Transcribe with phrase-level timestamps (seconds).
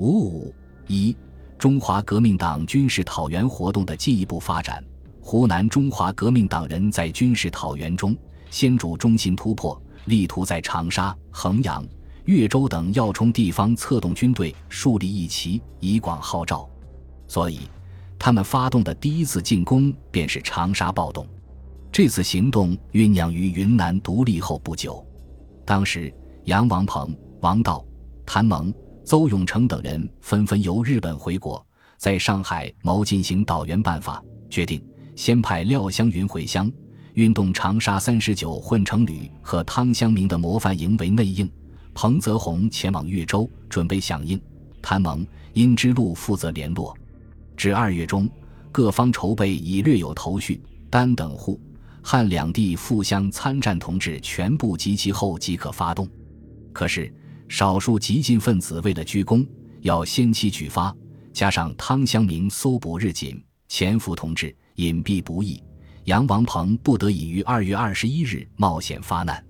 [0.00, 0.54] 五五
[0.86, 1.14] 一，
[1.58, 4.82] 中华革命党军事讨袁活动的进一步发展。
[5.20, 8.16] 湖南中华革命党人在军事讨袁中，
[8.48, 11.86] 先主中心突破，力图在长沙、衡阳、
[12.24, 16.66] 岳州等要冲地方策动军队，树立义旗，以广号召。
[17.28, 17.60] 所以，
[18.18, 21.26] 他们发动的第一次进攻便是长沙暴动。
[21.92, 25.06] 这次行动酝酿于云南独立后不久。
[25.66, 26.10] 当时，
[26.44, 27.84] 杨王鹏、王道、
[28.24, 28.72] 谭蒙。
[29.10, 31.66] 邹永成等人纷纷由日本回国，
[31.96, 34.80] 在上海谋进行导员办法，决定
[35.16, 36.70] 先派廖湘云回乡，
[37.14, 41.50] 运动长沙三十九混成旅和汤湘明的模范营为内应，
[41.92, 44.40] 彭泽洪前往岳州准备响应，
[44.80, 46.96] 谭蒙、殷之路负责联络。
[47.56, 48.30] 至二月中，
[48.70, 51.60] 各方筹备已略有头绪，丹等沪、
[52.00, 56.08] 汉两地赴乡参战同志全部集齐后即可发动。
[56.72, 57.12] 可是。
[57.50, 59.44] 少数激进分子为了鞠躬，
[59.80, 60.94] 要先期举发，
[61.32, 65.60] 加上汤湘明搜捕日紧，潜伏同志隐蔽不易，
[66.04, 69.44] 杨王鹏不得已于二月二十一日冒险发难。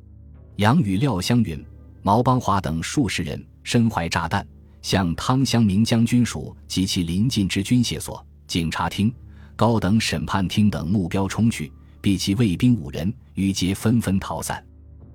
[0.57, 1.63] 杨与廖湘云、
[2.01, 4.49] 毛邦华等数十人身怀炸弹，
[4.81, 9.13] 向汤湘明将军署及其邻近之军械所、警察厅、
[9.55, 14.65] 高等审判厅等目标冲去，逼其卫兵五人，余皆纷纷逃散。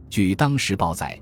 [0.07, 1.19] 据当时报载。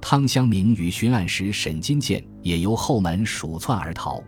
[0.00, 4.22] 汤湘明与巡案使沈金健也由后门鼠窜而逃，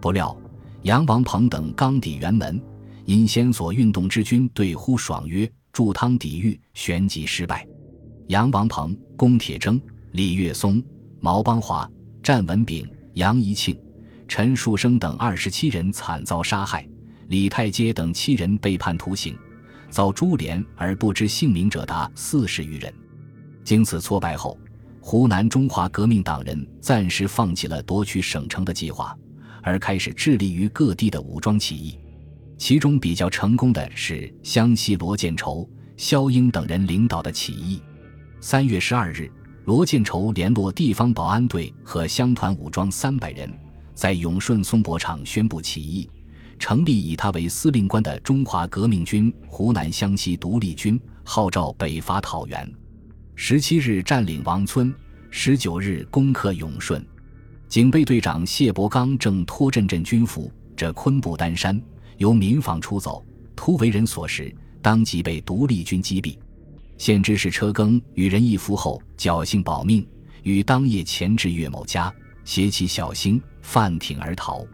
[0.00, 0.36] 不料
[0.82, 2.60] 杨王鹏等刚抵辕门，
[3.04, 7.66] 因先所运动之军对呼爽约，助汤抵御，旋即失败。
[8.26, 9.80] 杨王鹏、龚铁铮、
[10.12, 10.82] 李岳松、
[11.20, 11.88] 毛邦华、
[12.22, 13.78] 战文炳、杨怡庆、
[14.26, 16.86] 陈树生等二十七人惨遭杀害，
[17.28, 19.36] 李太阶等七人被判徒刑，
[19.90, 22.92] 遭株连而不知姓名者达四十余人。
[23.62, 24.58] 经此挫败后。
[25.06, 29.14] 湖南中华革命党人暂时放弃了夺取省城的计划，
[29.62, 31.98] 而开始致力于各地的武装起义。
[32.56, 37.82] 其中比较成功的是湘西罗建筹、肖英等人领导的起义。
[38.40, 39.30] 三月十二日，
[39.66, 43.52] 罗建筹联络地方保安队和乡团武装三百人，
[43.94, 46.08] 在永顺松柏场宣布起义，
[46.58, 52.66] 成立以他为司令官的中华革命军湖南湘西独立军，号召北伐讨袁。
[53.36, 54.94] 十七日占领王村，
[55.28, 57.04] 十九日攻克永顺。
[57.68, 61.80] 警备队长谢伯刚正脱阵阵军服，着昆布单衫，
[62.18, 63.24] 由民房出走，
[63.56, 66.38] 突为人所识，当即被独立军击毙。
[66.96, 70.06] 县知事车庚与人一夫后，侥幸保命，
[70.44, 74.64] 于当夜潜至岳某家，携其小星犯艇而逃。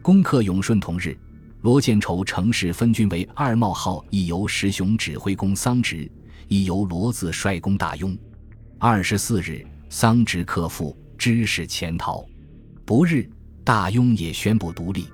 [0.00, 1.16] 攻克永顺同日，
[1.60, 6.10] 罗建筹乘势分军为二冒号，亦由石雄指挥攻桑植。
[6.48, 8.16] 亦由罗自率攻大雍。
[8.78, 12.24] 二十四日，桑植克复，知识潜逃。
[12.84, 13.28] 不日，
[13.62, 15.06] 大雍也宣布独立。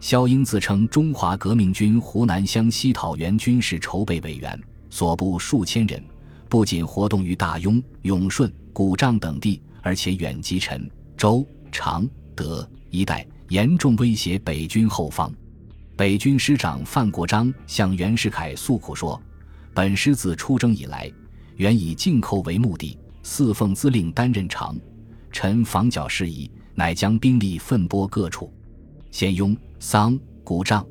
[0.00, 4.60] 萧英自称中华革命军湖南湘西讨袁军事筹备委员，
[4.90, 6.02] 所部数千人，
[6.48, 15.32] 不仅活动于大雍、永顺、古丈等地，而且远及陈、州、常、德一带，严重威胁北军后方。
[15.96, 19.20] 北军师长范国璋向袁世凯诉苦说。
[19.76, 21.12] 本师自出征以来，
[21.56, 24.74] 原以进寇为目的，四奉司令担任长、
[25.30, 28.50] 臣防剿事宜，乃将兵力分拨各处。
[29.10, 30.82] 现雍、桑、古丈、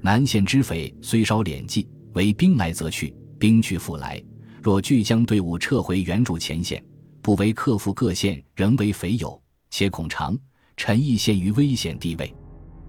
[0.00, 4.20] 南县之匪虽稍敛迹，为兵来则去，兵去复来。
[4.60, 6.84] 若拒将队伍撤回原驻前线，
[7.20, 10.36] 不为克服各县，仍为匪友，且恐长、
[10.76, 12.34] 臣亦陷于危险地位。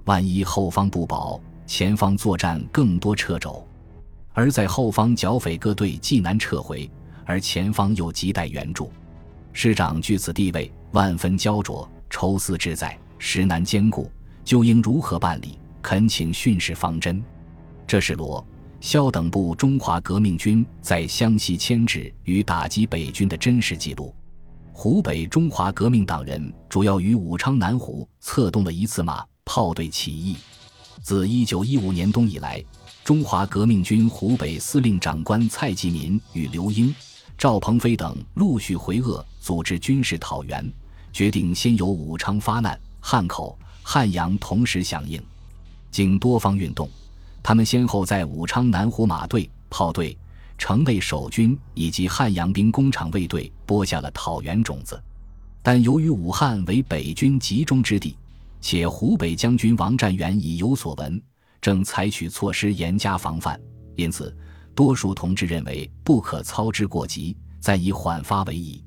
[0.06, 3.64] 万一后方不保，前方作战更多掣肘。
[4.34, 6.90] 而在后方剿匪各队既难撤回，
[7.24, 8.92] 而前方又亟待援助，
[9.54, 14.12] 师长据此地位，万分焦灼，愁思志在，实难兼顾，
[14.44, 15.58] 究应如何办理？
[15.82, 17.22] 恳请训示方针。
[17.86, 18.46] 这是罗、
[18.80, 24.16] 萧等部中华革命军在湘西牵制与打击北军的真实记录。
[24.72, 30.38] 湖北中华革命党人主要于武昌南湖策动了一次马炮队起义，
[31.03, 32.64] 自一九一五年冬以来。
[33.03, 36.96] 中华革命军湖北司令长官蔡继民与刘英、
[37.38, 40.72] 赵鹏飞等陆续回鄂，组织军事讨袁，
[41.11, 45.22] 决定先由武昌发难，汉口、汉阳同时响应。
[45.91, 46.90] 经多方运动，
[47.44, 50.17] 他们先后在武昌南湖马队、炮队、
[50.58, 54.97] 城内守军以及汉阳兵工厂卫队播下了讨袁种子。
[55.61, 58.16] 但由于武汉为北军集中之地，
[58.61, 61.22] 且湖北将军王占元已有所闻。
[61.64, 63.58] 正采取措施严加防范，
[63.96, 64.36] 因此
[64.76, 68.84] 多数同志认为不可操之过急，暂以缓发为宜。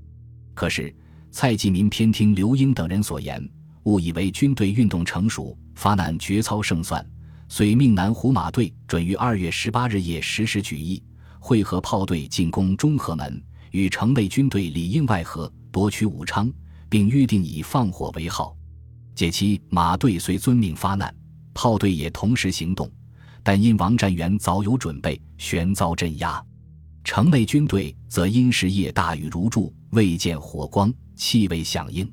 [0.52, 0.94] 可是
[1.30, 3.42] 蔡继民偏听刘英等人所言，
[3.84, 7.02] 误以为军队运动成熟，发难决操胜算，
[7.48, 11.02] 遂命南胡马队准于二月十八日夜十时举义，
[11.40, 16.52] 会合炮队进攻中和门，与城内军队里应外合，夺取武昌，
[16.90, 18.54] 并约定以放火为号。
[19.14, 21.14] 解期马队虽遵命发难，
[21.56, 22.90] 炮队也同时行动，
[23.42, 26.44] 但因王占元早有准备，旋遭镇压。
[27.02, 32.06] 城内军队则因时夜大雨如注，未见火光，气味响应。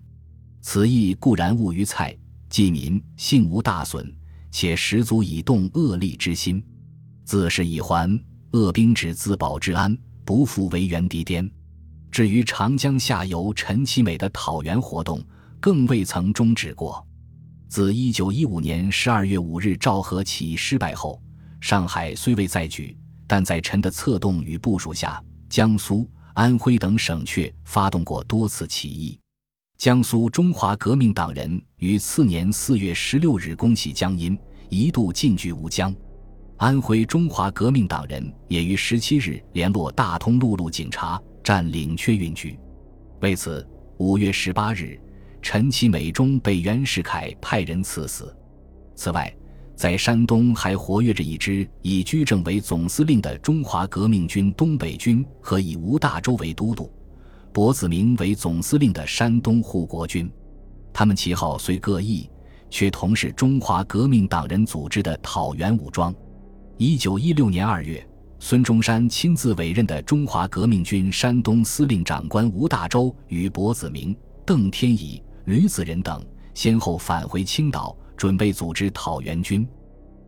[0.62, 2.18] 此役固然误于蔡，
[2.48, 4.10] 济民幸无大损，
[4.50, 6.64] 且十足以动恶戾之心。
[7.26, 8.10] 自是已还，
[8.52, 11.52] 恶兵只自保治安，不复为原敌颠。
[12.10, 15.22] 至于长江下游陈其美的讨袁活动，
[15.60, 17.06] 更未曾终止过。
[17.74, 21.20] 自一九一五年十二月五日赵和起义失败后，
[21.60, 22.96] 上海虽未再举。
[23.26, 29.20] 但在陈的策动与部署下，江苏、安徽等省却发动过多次起义。
[29.76, 34.38] 江苏中华革命党人于次年四月十六日攻袭江阴，
[34.70, 35.92] 一度进据吴江。
[36.58, 42.56] 安徽中华革命党人也于十七日联络大通陆路警察，占领缺运局。
[43.22, 43.68] 为此，
[43.98, 44.96] 五月十八日，
[45.44, 48.34] 陈其美中被袁世凯派人赐死。
[48.96, 49.32] 此外，
[49.76, 56.90] 在山东还活跃着一支以居正为总司令的中华革命军东北军和以吴大洲为都督、
[57.52, 60.32] 柏子明为总司令的山东护国军。
[60.94, 62.30] 他们旗号虽各异，
[62.70, 66.16] 却同是中华革命党人组织的讨袁武装。
[66.78, 68.08] 一九一六年二月，
[68.40, 77.98] 孙中山亲自委任的中华革命军山东司令长官吴大洲与柏子明、邓天乙、吕子仁等先后返回青岛。
[78.16, 79.68] 准备组织讨袁军，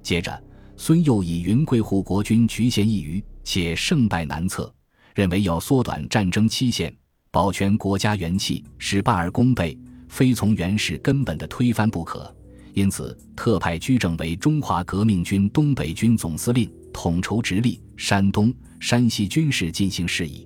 [0.01, 0.43] 接着
[0.75, 4.73] 孙又以云贵护国军局限一隅，且胜败难测，
[5.13, 6.93] 认为要缩短战争期限，
[7.31, 9.79] 保全国家元气，使败而功倍，
[10.09, 12.35] 非从袁氏根本的推翻不可。
[12.73, 20.45] 因此，特派居正为中华革命军东北军总司令，统筹直隶、山东、山西军事进行事宜。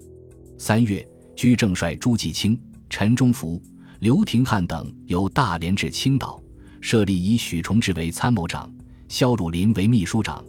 [0.60, 3.60] 三月，居正率朱继清、陈忠福、
[4.00, 6.42] 刘廷翰等由大连至青岛。
[6.82, 8.72] 设立以许崇智为参谋长，
[9.10, 10.42] 萧汝霖为秘书长，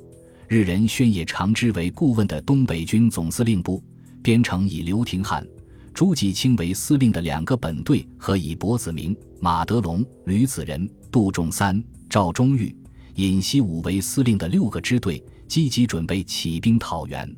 [0.47, 3.83] 日人宣野长之为顾问的东北军总司令部，
[4.23, 5.45] 编成以刘廷翰、
[5.93, 12.73] 朱继清为司令的两个本队和以柏子明、马德龙、吕子仁、杜仲三、赵忠玉、
[13.17, 17.29] 尹锡武为司令的六个支队，积极准备起兵讨袁。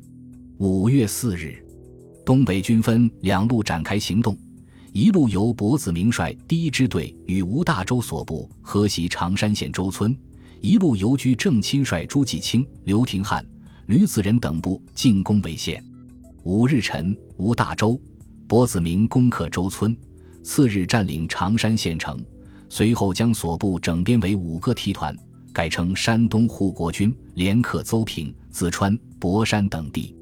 [0.59, 1.65] 五月四日，
[2.23, 4.37] 东北军分两路展开行动。
[4.93, 10.15] 一路由柏子明率第一支队与吴大洲所部合袭常山县周村，
[10.61, 13.43] 一路由居正亲率朱继清、刘廷翰、
[13.87, 15.83] 吕子仁等部进攻魏县。
[16.43, 17.99] 五日晨，吴大洲、
[18.47, 19.97] 柏子明攻克周村，
[20.43, 22.23] 次日占领常山县城，
[22.69, 25.17] 随后将所部整编为五个梯团，
[25.51, 30.15] 改称山东护国军，连克邹平、淄川、博山等地。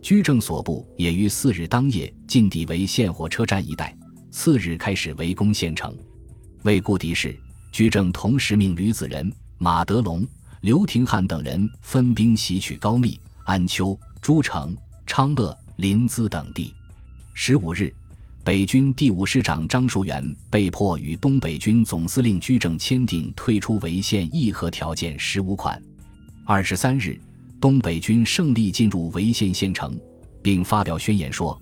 [0.00, 3.96] 居正所部也于四日当夜进抵为县火车站一带。
[4.32, 5.94] 次日开始围攻县城，
[6.62, 7.38] 为顾敌势，
[7.70, 10.26] 居正同时命吕子仁、马德龙、
[10.62, 14.74] 刘廷翰等人分兵袭取高密、安丘、诸城、
[15.06, 16.72] 昌乐、临淄等地。
[17.34, 17.94] 十五日，
[18.42, 25.80] 北军第五师长张树元被迫与东北军总司令居正签订退出潍县议和条件十五款。
[26.46, 27.20] 二十三日，
[27.60, 29.94] 东北军胜利进入潍县县城，
[30.42, 31.60] 并发表宣言说。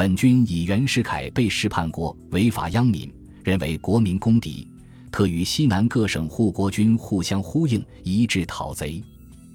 [0.00, 3.12] 本军以袁世凯被弑叛国、违法殃民，
[3.44, 4.66] 认为国民公敌，
[5.12, 9.04] 特与西南各省护国军互相呼应，一致讨贼。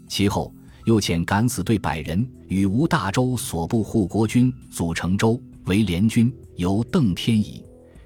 [0.07, 0.53] 其后
[0.85, 7.63] 又遣敢死队百人与吴大洲所部护国军组成州为联军，由邓天乙、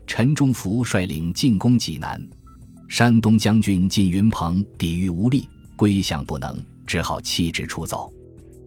[0.07, 2.25] 陈忠福率领进攻济南。
[2.87, 8.09] 山东将军靳云鹏抵御无力，归降不能，只好弃职出走。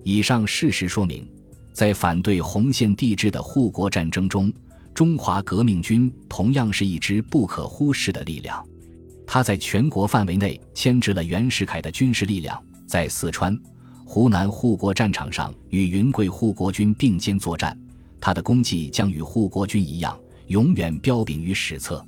[0.04, 1.26] 以上事实说明。
[1.72, 4.52] 在反对红线帝制的护国战争中，
[4.94, 8.64] 中华革命军同样是一支不可忽视的力量。
[9.26, 13.58] 他在全国范围内牵制了袁世凯的军事力量，在四川、
[14.04, 17.78] 湖南护国战场上与云贵护国军并肩作战，
[18.20, 22.04] 他的功绩将与护国军一样，永远彪炳于史册。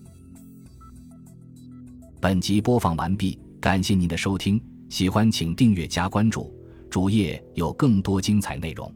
[2.20, 6.52] 本集播放完毕，感谢您的收听，喜欢请订阅加关注，
[6.90, 8.92] 主页有更多精彩内容。